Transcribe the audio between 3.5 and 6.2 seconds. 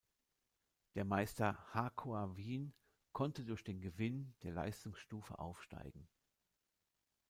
den Gewinn der Leistungsstufe aufsteigen.